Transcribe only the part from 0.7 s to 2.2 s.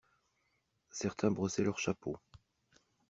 Certains brossaient leurs chapeaux.